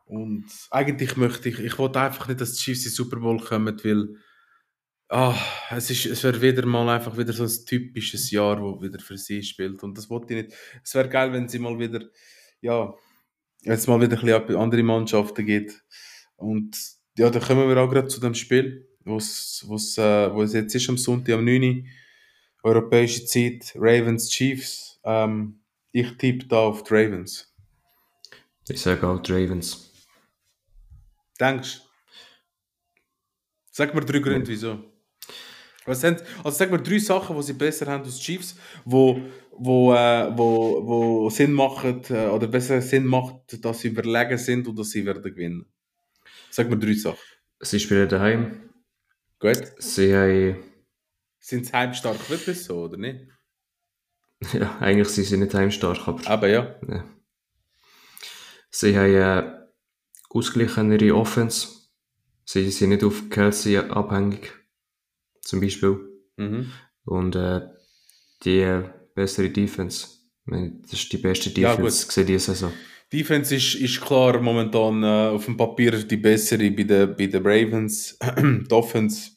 [0.06, 3.40] und eigentlich möchte ich, ich wollte einfach nicht, dass die Chiefs in den Super Bowl
[3.40, 4.16] kommen, weil
[5.12, 5.36] Ah,
[5.72, 9.42] es, es wäre wieder mal einfach wieder so ein typisches Jahr, wo wieder für sie
[9.42, 9.82] spielt.
[9.82, 10.58] Und das wollte ich nicht.
[10.84, 12.02] Es wäre geil, wenn sie mal wieder,
[12.62, 12.94] ja,
[13.62, 15.84] jetzt mal wieder ein bisschen an andere Mannschaften geht.
[16.36, 16.78] Und
[17.18, 20.74] ja, da kommen wir auch gerade zu dem Spiel, wo's, wo's, äh, wo es jetzt
[20.76, 21.64] ist am Sonntag am 9.
[21.64, 21.84] Uhr,
[22.64, 25.00] europäische Zeit, Ravens Chiefs.
[25.04, 25.60] Ähm,
[25.92, 27.54] ich tippe da auf die Ravens.
[28.68, 29.92] Ich sage auch die Ravens.
[31.40, 31.90] Denkst du?
[33.72, 34.84] Sag mir drei Gründe, wieso.
[35.90, 39.20] Was sind, also sag mir drei Sachen, die sie besser haben als die Chiefs, wo,
[39.52, 44.68] wo, äh, wo, wo Sinn machen, äh, oder besser Sinn macht, dass sie überlegen sind
[44.68, 45.66] und dass sie werden gewinnen.
[46.52, 47.18] Sag mir drei Sachen.
[47.60, 48.70] Sie spielen daheim.
[49.40, 49.62] Gut.
[49.80, 50.58] Sie haben,
[51.40, 53.28] Sind sie heimstark wirklich so, oder nicht?
[54.54, 56.76] ja, eigentlich sind sie nicht heimstark, aber Aber ja.
[56.88, 57.04] ja.
[58.70, 59.60] sie haben äh,
[60.30, 61.90] ausgleichenere Offense.
[62.46, 64.59] Sie sind nicht auf Kelsey abhängig,
[65.42, 66.00] zum Beispiel.
[66.38, 66.72] Mhm.
[67.06, 67.62] Und äh,
[68.44, 68.84] die
[69.16, 70.08] bessere Defense.
[70.46, 72.74] Das ist die beste Ja, Defense gesehen diese Saison.
[73.12, 77.46] Defense ist, ist klar momentan äh, auf dem Papier die bessere bei den bei den
[77.46, 78.18] Ravens.
[78.38, 79.32] die Offense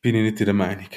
[0.00, 0.88] bin ich nicht ihrer Meinung.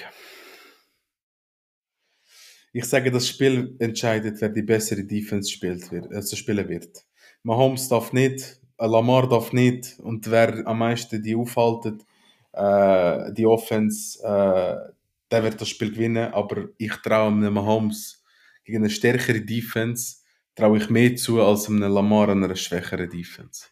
[2.74, 7.06] Ich sage, das Spiel entscheidet, wer die bessere Defense spielt, wird, also spielen wird.
[7.42, 12.06] Mahomes darf nicht, Lamar darf nicht und wer am meisten die aufhaltet,
[12.54, 14.94] äh, die Offense, äh,
[15.32, 18.24] der wird das Spiel gewinnen, aber ich traue einem Mahomes
[18.64, 20.18] gegen eine stärkere Defense
[20.56, 23.68] traue ich mehr zu als einem Lamar an einer schwächeren Defense.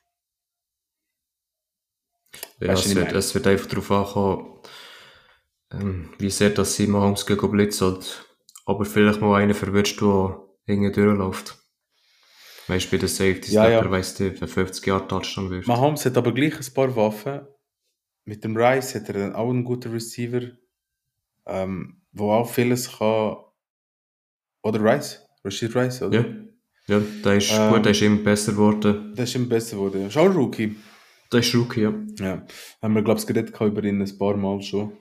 [2.59, 4.59] Ja, Weißt du, es, wird, es wird einfach darauf ankommen,
[5.71, 8.25] ähm, wie sehr dass sie Mahomes gegen blitzen und
[8.65, 11.57] ob er vielleicht mal einen verwünscht, der irgendwie durchläuft.
[12.67, 14.01] Weißt du, bei den Safeties, Ja, ja, ja.
[14.01, 15.67] der, wer 50 Jahre Touchdown wirft.
[15.67, 17.41] Mahomes hat aber gleich ein paar Waffen.
[18.25, 20.41] Mit dem Rice hat er dann auch einen guten Receiver,
[21.45, 23.38] ähm, wo auch vieles kann.
[24.63, 25.21] Oder Rice?
[25.43, 26.21] Rashid Rice, oder?
[26.88, 27.71] Ja, ja der ist Ähm.
[27.71, 29.13] gut, der ist immer besser geworden.
[29.15, 30.01] Das ist immer besser geworden.
[30.01, 30.07] ja.
[30.07, 30.75] Ist auch Rookie.
[31.31, 31.93] Der ist Rookie, ja.
[32.19, 32.45] Ja,
[32.81, 34.97] haben wir, glaube ich, geredet über ihn ein paar Mal schon.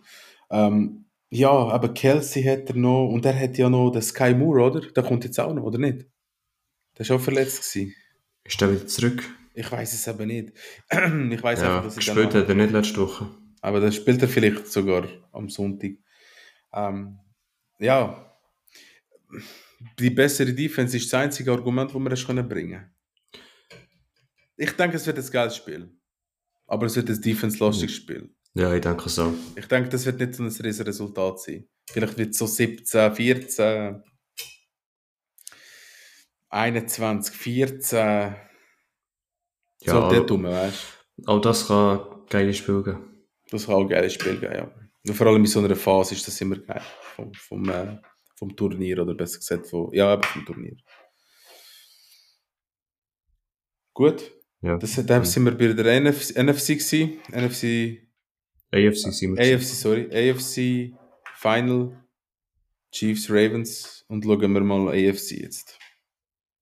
[0.50, 4.62] Ähm, ja, aber Kelsey hat er noch, und er hat ja noch den Sky Moore,
[4.64, 4.80] oder?
[4.80, 6.06] Der kommt jetzt auch noch, oder nicht?
[6.96, 7.94] Der ist auch verletzt gewesen.
[8.44, 9.24] Ist der wieder zurück?
[9.54, 10.52] Ich weiß es aber nicht.
[10.90, 13.30] ich weiß Ja, einfach, dass ich gespielt hat er nicht letzte Woche.
[13.60, 15.92] Aber dann spielt er vielleicht sogar am Sonntag.
[16.72, 17.18] Ähm,
[17.78, 18.36] ja,
[19.98, 22.90] die bessere Defense ist das einzige Argument, das wir das können bringen
[24.56, 25.90] Ich denke, es wird ein geiles Spiel.
[26.66, 28.34] Aber es wird ein defense-lastiges Spiel.
[28.54, 29.34] Ja, ich denke so.
[29.56, 31.68] Ich denke, das wird nicht so ein riesiges Resultat sein.
[31.90, 34.02] Vielleicht wird es so 17, 14,
[36.48, 38.34] 21, 14.
[39.84, 40.86] Ja, so aber- rum, weißt
[41.18, 41.26] du?
[41.26, 43.26] Auch das kann ein geiles Spiel geben.
[43.50, 44.70] Das kann auch ein geiles Spiel geben, ja.
[45.06, 46.82] Und vor allem in so einer Phase ist das immer geil.
[47.14, 47.98] Vom, vom, äh,
[48.36, 50.76] vom Turnier, oder besser gesagt, von, ja, vom Turnier.
[53.92, 54.76] Gut, Ja.
[54.76, 57.20] das, da sind wir bei der NFC, NFC gewesen.
[57.30, 58.00] NFC,
[58.72, 59.42] AFC sind wir.
[59.56, 60.96] AFC, sorry, AFC
[61.36, 62.04] Final,
[62.90, 65.78] Chiefs, Ravens und schauen wir mal AFC jetzt.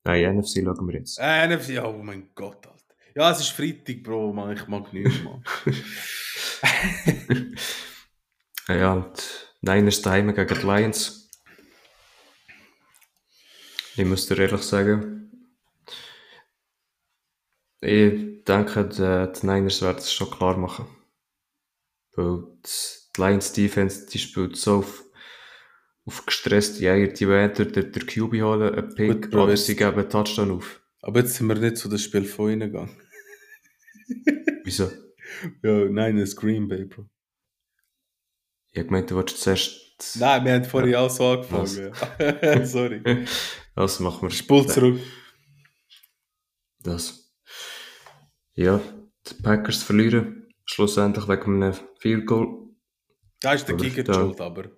[0.05, 1.19] Nein, NFC schauen wir jetzt.
[1.21, 2.69] Äh, NFC, oh mein Gott.
[3.15, 5.45] Ja, es ist Freitag, Bro, man, ich mag nichts, man.
[8.69, 11.31] Ja, und Niners daheim gegen die Lions.
[13.97, 15.49] Ich muss dir ehrlich sagen,
[17.81, 20.87] ich denke, die, die Niners werden es schon klar machen.
[22.15, 25.05] Weil die Lions Defense, die spielt so auf,
[26.05, 29.99] auf gestresste Eier, die werden der, der QB holen, einen Pick, Gut, oder sie geben
[29.99, 30.82] einen Touchdown auf.
[31.03, 32.97] Aber jetzt sind wir nicht zu dem Spiel von ihnen gegangen.
[34.65, 34.91] Wieso?
[35.63, 37.09] Ja, nein, das Green Bay, Bro.
[38.71, 40.17] Ich hab gemeint, du wolltest zuerst...
[40.19, 41.93] Nein, wir haben vorhin auch so angefangen.
[42.21, 42.67] ja.
[42.67, 43.03] Sorry.
[43.75, 44.31] Das machen wir.
[44.31, 45.01] Spul zurück.
[46.81, 47.33] Das.
[48.53, 48.83] Ja,
[49.27, 50.47] die Packers verlieren.
[50.67, 52.69] Schlussendlich wegen einem Field Goal.
[53.41, 54.71] Da ist der Kicker da- schuld, aber.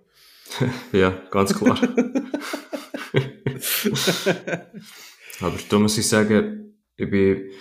[0.93, 1.77] Ja, ganz klar.
[5.41, 7.51] Aber da muss ich sagen, ich bin,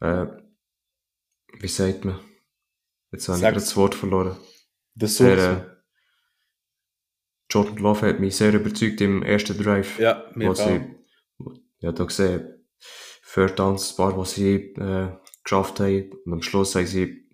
[0.00, 0.26] äh,
[1.58, 2.20] wie sagt man?
[3.10, 3.40] Jetzt habe ich Sag's.
[3.40, 4.36] gerade das Wort verloren.
[4.94, 5.50] Das Der, so.
[5.50, 5.76] äh,
[7.50, 9.98] Jordan Love hat mich sehr überzeugt im ersten Drive.
[9.98, 10.56] Ja, mir wo auch.
[10.56, 10.94] sie,
[11.78, 12.52] ja, da gesehen,
[13.56, 15.12] Downs, ein paar, was sie äh,
[15.44, 16.12] geschafft haben.
[16.24, 17.28] Und am Schluss haben sie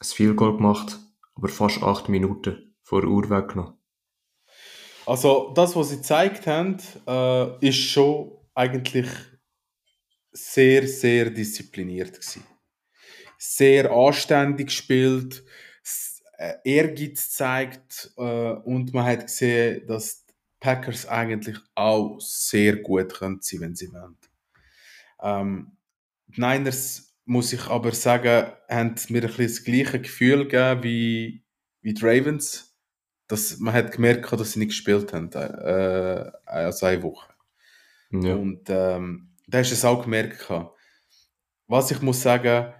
[0.00, 0.98] ein Field Goal gemacht,
[1.34, 3.78] aber fast acht Minuten vor der Uhr weggenommen.
[5.06, 9.08] Also, das, was sie gezeigt haben, äh, ist schon eigentlich
[10.32, 12.44] sehr, sehr diszipliniert gewesen.
[13.38, 15.44] Sehr anständig gespielt,
[16.38, 23.14] äh, Ehrgeiz zeigt äh, und man hat gesehen, dass die Packers eigentlich auch sehr gut
[23.14, 24.16] können sein, wenn sie wollen.
[25.22, 25.76] Ähm,
[26.26, 31.44] die Niners, muss ich aber sagen, haben mir ein bisschen das gleiche Gefühl gegeben wie,
[31.80, 32.73] wie die Ravens
[33.34, 37.34] dass man hat gemerkt, dass sie nicht gespielt haben, äh, also eine Woche.
[38.10, 40.48] Ja, Und ähm, da hast du es auch gemerkt.
[41.66, 42.72] Was ich muss sagen,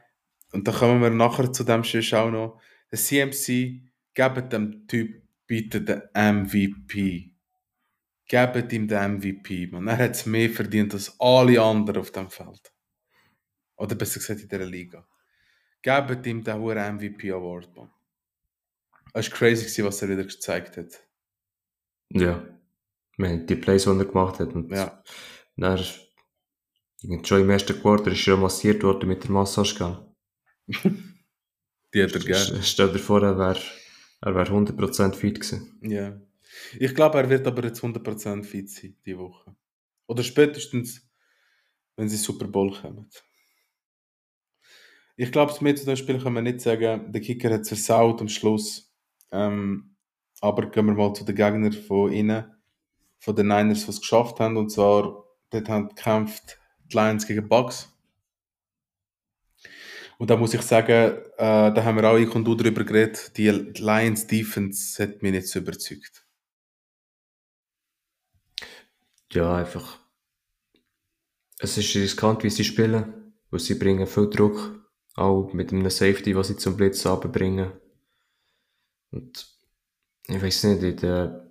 [0.52, 3.82] und da kommen wir nachher zu dem Schiss auch noch, der CMC,
[4.14, 7.32] gebt dem Typ bitte den MVP.
[8.26, 9.88] Gebt ihm den MVP, man.
[9.88, 12.72] Er hat es mehr verdient als alle anderen auf dem Feld.
[13.76, 15.06] Oder besser gesagt in dieser Liga.
[15.82, 17.90] Gebt ihm den hohen MVP Award, man.
[19.16, 21.00] Es war crazy, gewesen, was er wieder gezeigt hat.
[22.10, 22.46] ja.
[23.16, 24.54] Wir haben die Plays, die er gemacht hat.
[24.54, 25.00] Und Ja.
[25.56, 25.78] dann,
[27.24, 30.12] schon im ersten Quarter ist er massiert worden mit der Massagegun.
[31.94, 32.34] Die hat er gerne.
[32.34, 33.60] St- Stell dir vor, er wäre
[34.20, 35.78] er wär 100% fit gewesen.
[35.82, 36.20] Ja.
[36.80, 39.54] Ich glaube, er wird aber jetzt 100% fit sein, die Woche.
[40.08, 41.08] Oder spätestens,
[41.94, 43.08] wenn sie Super Bowl kommen.
[45.16, 48.20] Ich glaube, mehr zu dem Spiel kann man nicht sagen, der Kicker hat es versaut
[48.20, 48.92] am Schluss.
[49.34, 49.96] Ähm,
[50.40, 52.44] aber gehen wir mal zu den Gegnern von ihnen,
[53.18, 54.56] von den Niners, die es geschafft haben.
[54.56, 56.58] Und zwar, dort haben gekämpft
[56.90, 57.90] die Lions gegen Bucks.
[60.18, 63.36] Und da muss ich sagen, äh, da haben wir auch ich und du darüber geredet,
[63.36, 66.24] die Lions Defense hat mich nicht so überzeugt.
[69.32, 69.98] Ja, einfach.
[71.58, 76.48] Es ist riskant, wie sie spielen, sie bringen viel Druck, auch mit einem Safety, was
[76.48, 77.72] sie zum Blitz bringen.
[79.14, 79.46] Und
[80.26, 81.50] ich weiß nicht, in der,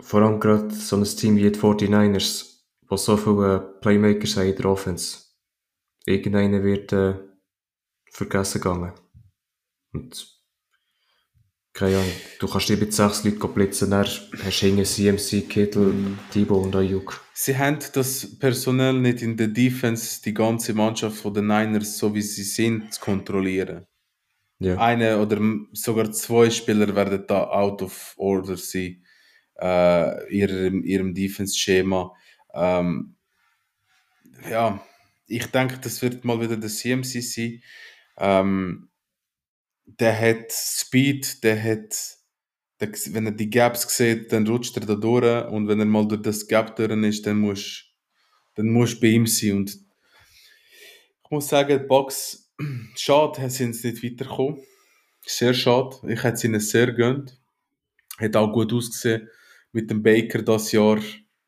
[0.00, 4.56] vor allem gerade so ein Team wie die 49ers, wo so viele Playmakers haben in
[4.56, 5.18] der Offense.
[6.04, 7.14] Irgendeiner wird äh,
[8.10, 8.92] vergessen gegangen.
[9.92, 10.34] Und
[11.72, 15.94] keine Ahnung, du kannst dir mit sechs Leuten blitzen, dann hast du hinten CMC, Kittel,
[16.30, 17.20] Thibaut und Ayuk.
[17.32, 22.14] Sie haben das personell nicht in der Defense, die ganze Mannschaft von den Niners, so
[22.14, 23.86] wie sie sind, zu kontrollieren.
[24.64, 25.38] Ja, Eine oder
[25.72, 29.04] sogar zwei Spieler werden da out of order sein,
[29.60, 32.14] äh, ihrem, ihrem Defense-Schema.
[32.54, 33.16] Ähm,
[34.48, 34.80] ja,
[35.26, 37.62] ich denke, das wird mal wieder der CMC sein.
[38.16, 38.88] Ähm,
[39.84, 41.94] der hat Speed, der hat,
[42.80, 46.08] der, wenn er die Gaps sieht, dann rutscht er da durch und wenn er mal
[46.08, 47.84] durch das Gap durch ist, dann muss
[48.54, 49.58] dann du bei ihm sein.
[49.58, 52.43] Und ich muss sagen, die Bucks,
[52.96, 54.60] schade, sind sie nicht weitergekommen.
[55.26, 55.96] Sehr schade.
[56.08, 57.38] Ich hätte es ihnen sehr gönnt.
[58.18, 59.28] Hat auch gut ausgesehen
[59.72, 61.00] mit dem Baker das Jahr,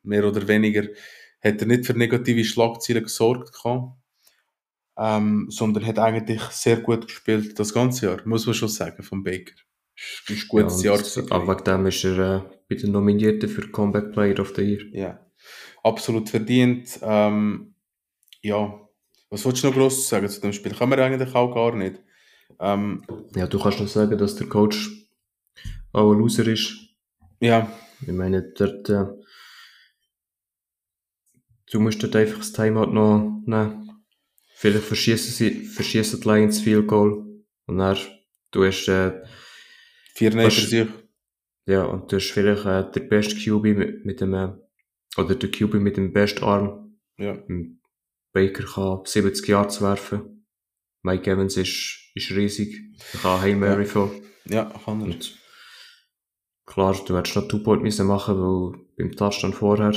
[0.02, 0.88] mehr oder weniger.
[1.42, 3.92] Hat er nicht für negative Schlagzeilen gesorgt gehabt,
[4.98, 9.22] ähm, sondern hat eigentlich sehr gut gespielt das ganze Jahr, muss man schon sagen, vom
[9.22, 9.54] Baker.
[9.94, 11.30] Ist ist ein gutes ja, Jahr gewesen.
[11.30, 14.82] aber wegen dem ist er äh, bei den Nominierten für Comeback Player of the Year.
[14.92, 15.26] Ja,
[15.82, 16.98] absolut verdient.
[17.02, 17.74] Ähm,
[18.42, 18.85] ja,
[19.30, 20.74] was wolltest du noch groß sagen zu dem Spiel?
[20.74, 22.00] Kann man eigentlich auch gar nicht.
[22.60, 23.02] Ähm,
[23.34, 24.90] Ja, du kannst noch sagen, dass der Coach
[25.92, 26.76] auch ein Loser ist.
[27.40, 29.06] ja, Ich meine, dort, äh,
[31.70, 33.82] du musst dort einfach das Timeout noch nehmen.
[34.54, 37.24] Vielleicht verschießen sie, verschießen die Lions Field Goal.
[37.66, 37.98] Und dann,
[38.52, 39.22] du hast, äh,
[40.14, 40.86] vier Nein sich.
[41.66, 44.52] ja, und du hast vielleicht äh, der beste QB mit, mit dem, äh,
[45.18, 46.98] oder der QB mit dem besten Arm.
[47.18, 47.36] Ja,
[48.36, 50.46] Baker kann 70 Yards werfen.
[51.02, 52.82] Mike Evans ist, ist riesig.
[53.14, 54.10] Er kann Hail Mary von.
[54.44, 55.06] ja, kann er.
[55.06, 55.38] Und
[56.66, 59.96] klar, du hättest noch Two-Point müssen machen, weil beim Touchdown vorher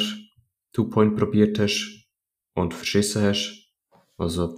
[0.72, 2.08] Two-Point probiert hast
[2.54, 3.74] und verschissen hast.
[4.18, 4.56] Also,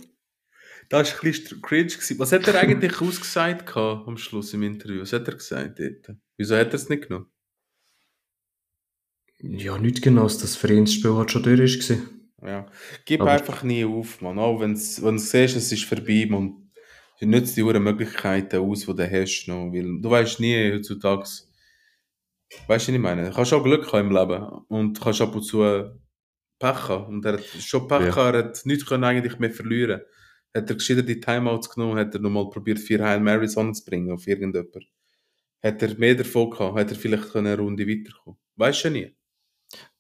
[0.89, 1.87] Das war ein bisschen cringe.
[1.87, 2.19] Gewesen.
[2.19, 5.01] Was hat er eigentlich ausgesagt gehabt am Schluss im Interview?
[5.01, 6.17] Was hat er gesagt dort?
[6.37, 7.31] Wieso hat er es nicht genommen?
[9.39, 12.20] ja, nicht genau, dass das für ihn das Spiel halt schon durch gewesen.
[12.43, 12.65] Ja.
[13.05, 14.39] Gib Aber- einfach nie auf, man.
[14.39, 16.71] Auch wenn du siehst, es ist vorbei, man.
[17.19, 19.45] Du nutzt die Uhren Möglichkeiten aus, die du hast.
[19.47, 21.21] Noch, weil du weißt nie heutzutage.
[21.23, 21.47] Weißt
[22.67, 23.25] du, was ich meine?
[23.29, 25.59] Du kannst auch Glück haben im Leben und kannst ab und zu
[26.59, 27.05] Pech haben.
[27.15, 28.09] Und er hat schon Pech Ja.
[28.09, 30.01] gehabt, er hat nichts können eigentlich mehr verlieren.
[30.53, 34.27] Hat er gescheiter die Timeouts genommen, hat er nochmal probiert, vier Heil Marys anzubringen auf
[34.27, 34.85] irgendjemand.
[35.63, 38.39] Hat er mehr davon gehabt, hat er vielleicht eine Runde weiterkommen.
[38.55, 39.15] Weißt du ja nie.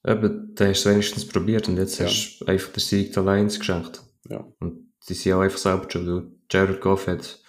[0.05, 2.05] Eben, da hast du es wenigstens probiert und jetzt Ja.
[2.05, 4.01] hast du einfach den Sieg der Lions geschenkt.
[4.29, 4.45] Ja.
[4.59, 7.39] Und die sind auch einfach selber schon, weil Jared Goff hat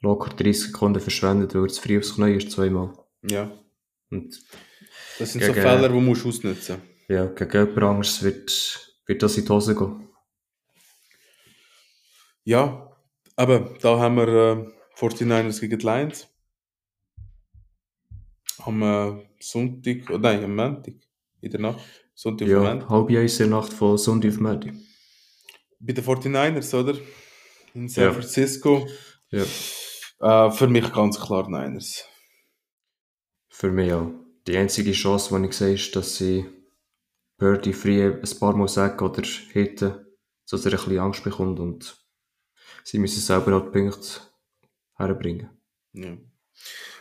[0.00, 2.92] locker 30 Sekunden verschwendet, weil er zu früh aufs Knie ist, zweimal.
[3.28, 3.50] Ja.
[4.10, 4.40] Und
[5.18, 9.22] Das sind so Gegen- Fehler, die musst du ausnutzen ja, gegen jemand anderes wird, wird
[9.22, 10.08] das in die Hose gehen.
[12.44, 12.94] Ja,
[13.36, 16.28] aber da haben wir äh, 49ers gegen die Lions.
[18.58, 20.94] Am äh, Sonntag, oh nein, am Montag,
[21.40, 21.80] in der Nacht.
[22.14, 22.88] Sonntag auf Ja, Montag.
[22.88, 24.72] halb eins in der Nacht von Sonntag auf Montag.
[25.80, 26.98] Bei den 49ers, oder?
[27.74, 28.12] In San Ja.
[28.12, 28.86] Francisco.
[29.30, 29.44] Ja,
[30.20, 32.04] Äh, für mich ganz klar Niners.
[33.50, 34.10] für mich auch.
[34.46, 36.46] Die einzige Chance, die ich sehe, ist, dass sie
[37.36, 39.22] Birdie free ein paar Mal sagen oder
[39.52, 40.06] hitten,
[40.50, 41.96] dass er ein bisschen Angst bekommt und
[42.84, 44.20] sie müssen selber auch die Punkte
[44.96, 45.50] herbringen.
[45.92, 46.16] Ja.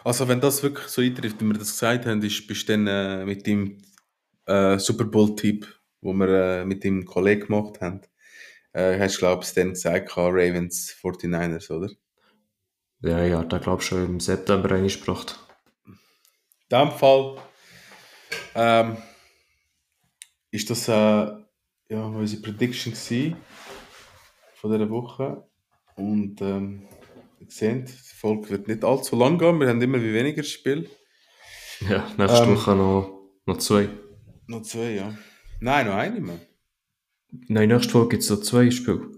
[0.04, 2.88] Also wenn das wirklich so eintrifft, wie wir das gesagt haben, ist bist du dann
[2.88, 3.82] äh, mit dem
[4.48, 5.68] äh, Super Bowl-Tipp,
[6.02, 8.02] wo wir äh, mit dem Kollegen gemacht haben,
[8.74, 11.90] äh, hast du glaube ich dann gesagt, Ravens 49ers, oder?
[13.02, 15.36] Ja, ja, da glaube ich schon im September eingesprochen.
[15.86, 15.96] In
[16.72, 17.38] diesem Fall
[18.56, 18.98] ähm,
[20.52, 20.92] ist das äh,
[21.90, 22.94] ja, unsere Prediction
[24.56, 25.48] von dieser Woche.
[25.96, 26.88] Und ähm,
[27.40, 29.60] ihr seht, die Folge wird nicht allzu lang gehen.
[29.60, 30.90] Wir haben immer wie weniger Spiel.
[31.88, 32.56] Ja, nächste Ähm.
[32.56, 33.90] Woche noch, noch zwei.
[34.48, 35.18] Noch zwei, ja.
[35.60, 36.40] Nein, noch eine mehr.
[37.48, 39.12] Nein, nächste Folge gibt es noch zwei Spiele.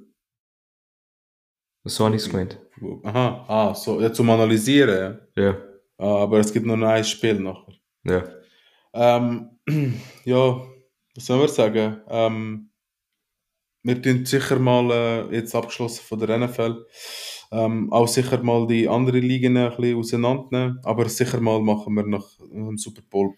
[1.85, 2.59] So habe ich es gemeint.
[3.03, 5.19] Aha, ah, so, ja, zum Analysieren.
[5.35, 5.43] Ja.
[5.43, 5.57] Ja,
[5.97, 7.73] Ah, aber es gibt noch ein Spiel nachher.
[8.05, 8.23] ja.
[8.93, 9.49] Ähm,
[10.25, 10.61] ja,
[11.15, 12.01] was soll man sagen?
[12.07, 12.71] Ähm,
[13.83, 16.85] wir tun sicher mal, äh, jetzt abgeschlossen von der NFL,
[17.51, 20.79] ähm, auch sicher mal die anderen Ligen ein bisschen auseinandernehmen.
[20.83, 23.33] Aber sicher mal machen wir nach dem Super Bowl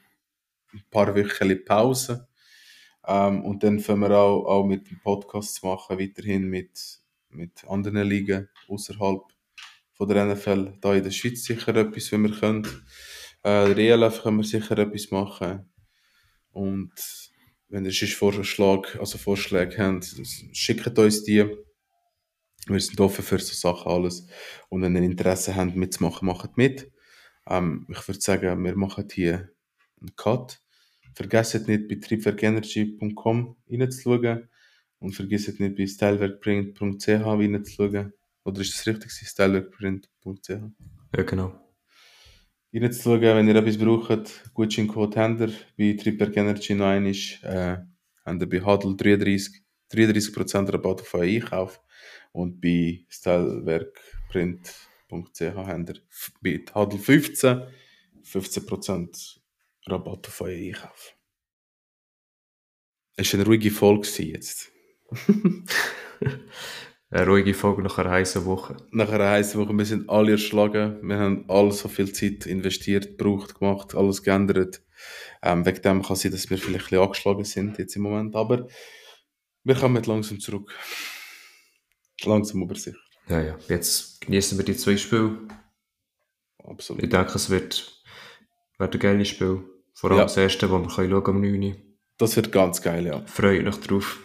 [0.74, 2.28] ein paar Wochen Pause.
[3.06, 7.00] Ähm, und dann fangen wir auch, auch mit dem Podcast zu machen, weiterhin mit,
[7.30, 9.22] mit anderen Ligen außerhalb
[9.94, 10.78] von der NFL.
[10.82, 12.66] Da in der Schweiz sicher etwas, wenn wir können.
[13.44, 15.70] Äh, der ELF können wir sicher etwas machen.
[16.52, 16.92] Und
[17.70, 20.06] wenn ihr sonst Vorschlag, also Vorschläge habt,
[20.54, 21.46] schickt uns die.
[22.68, 24.28] Wir sind offen für so Sachen alles.
[24.70, 26.92] Und wenn ihr Interesse habt mitzumachen, macht mit.
[27.48, 29.50] Ähm, ich würde sagen, wir machen hier
[30.02, 30.62] einen Cut.
[31.14, 34.50] Vergesst nicht bei triebwerkenergy.com reinzuschauen
[35.00, 38.14] und vergesst nicht bei stylewerkprint.ch reinzuschauen.
[38.44, 39.12] Oder ist das richtig?
[39.12, 41.54] stylewerkprint.ch Ja, genau.
[42.74, 44.54] reinzuschauen, wenn ihr etwas braucht.
[44.54, 47.12] Gutscheincode habt ihr bei Triebwerk Energy noch einmal.
[47.12, 47.78] Äh,
[48.26, 51.82] habt ihr bei Hadel 33, 33% Rabatt auf euren Einkauf.
[52.32, 54.72] Und bei stylewerkprint.ch
[55.12, 56.02] habt ihr
[56.42, 57.64] bei Hadel 15
[58.24, 59.41] 15%
[59.86, 61.16] Rabatt auf euren Einkauf.
[63.16, 64.72] Es war eine ruhige Folge jetzt.
[67.14, 68.78] Eine ruhige Folge nach einer heißen Woche.
[68.92, 70.98] Nach einer heißen Woche, wir sind alle erschlagen.
[71.06, 74.82] Wir haben alle so viel Zeit investiert, gebraucht, gemacht, alles geändert.
[75.42, 78.34] Ähm, wegen dem kann sein, dass wir vielleicht ein bisschen angeschlagen sind jetzt im Moment.
[78.34, 78.66] Aber
[79.66, 80.74] wir kommen langsam zurück.
[82.24, 82.98] Langsam aber sicher.
[83.28, 83.58] Ja, ja.
[83.68, 85.38] Jetzt genießen wir die zwei Spiele.
[86.64, 87.04] Absolut.
[87.04, 88.04] Ich denke, es wird,
[88.78, 89.66] wird ein geiles Spiel.
[90.02, 90.24] Vor allem Ja.
[90.26, 91.64] das erste, das wir können schauen am 9.
[91.64, 91.76] Uhr.
[92.18, 93.22] Das wird ganz geil, ja.
[93.28, 94.20] Freut euch drauf.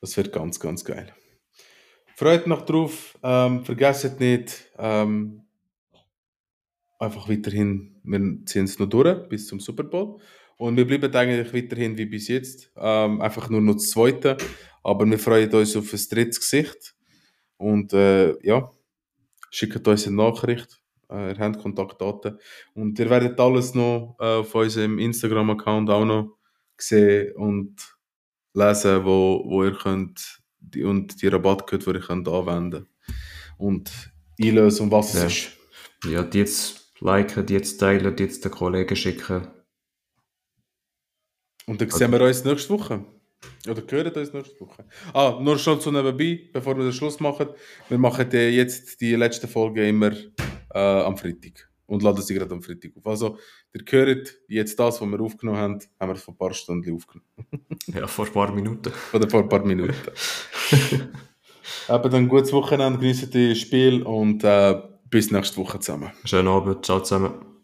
[0.00, 1.14] Das wird ganz, ganz geil.
[2.16, 3.18] Freut noch drauf.
[3.22, 5.42] Ähm, vergesst nicht, ähm,
[6.98, 10.20] einfach weiterhin, wir ziehen es noch durch bis zum Super Bowl.
[10.56, 12.72] Und wir bleiben eigentlich weiterhin wie bis jetzt.
[12.76, 14.38] Ähm, einfach nur noch das zweite.
[14.82, 16.94] Aber wir freuen uns auf ein drittes Gesicht.
[17.58, 18.70] Und äh, ja,
[19.50, 20.80] schickt uns eine Nachricht.
[21.10, 22.38] Äh, ihr habt Kontaktdaten.
[22.74, 26.36] Und ihr werdet alles noch äh, auf unserem Instagram-Account auch noch
[26.78, 27.76] sehen und
[28.54, 32.86] lesen, wo, wo ihr könnt die, und die Rabattcode, die ihr könnt anwenden
[33.58, 33.90] und
[34.40, 35.24] einlösen, um was Ja.
[35.26, 35.52] es ist.
[36.04, 39.48] Ja, die jetzt liken, die jetzt teilen, die jetzt den Kollegen schicken.
[41.66, 43.04] Und dann sehen wir uns nächste Woche.
[43.68, 44.84] Oder hören uns nächste Woche.
[45.12, 47.48] Ah, nur schon so nebenbei, bevor wir den Schluss machen.
[47.88, 50.12] Wir machen jetzt die letzte Folge immer
[50.76, 51.70] äh, am Freitag.
[51.86, 53.06] Und laden sie gerade am Freitag auf.
[53.06, 53.38] Also,
[53.72, 57.26] ihr hört jetzt das, was wir aufgenommen haben, haben wir vor ein paar Stunden aufgenommen.
[57.94, 58.92] Ja, vor ein paar Minuten.
[59.12, 59.94] Oder vor ein paar Minuten.
[61.88, 66.10] Aber dann gutes Wochenende, genießt das Spiel und äh, bis nächste Woche zusammen.
[66.24, 66.84] Schönen Abend.
[66.84, 67.55] Ciao zusammen.